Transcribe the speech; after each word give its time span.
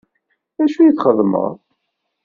D 0.57 0.59
acu 0.63 0.79
i 0.81 0.91
txeddmeḍ? 0.95 1.53